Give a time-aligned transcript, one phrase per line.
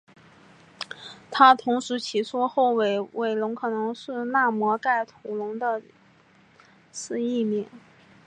[1.29, 5.79] 他同时提出后凹尾龙可能是纳摩盖吐龙的
[6.91, 7.67] 次异名。